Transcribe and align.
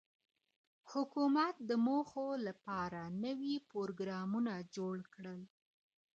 حکومت 0.91 1.55
د 1.69 1.71
موخو 1.85 2.27
له 2.45 2.53
پاره 2.65 3.03
نوي 3.23 3.55
پروګرامونه 3.71 4.53
جوړ 4.75 4.95
کړل. 5.13 5.41